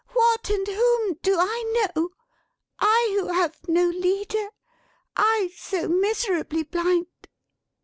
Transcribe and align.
"What 0.13 0.49
and 0.49 0.65
whom 0.65 1.13
do 1.21 1.37
I 1.39 1.91
know! 1.95 2.09
I 2.79 3.13
who 3.19 3.27
have 3.27 3.59
no 3.67 3.83
leader! 3.87 4.47
I 5.15 5.51
so 5.55 5.87
miserably 5.87 6.63
blind!" 6.63 7.05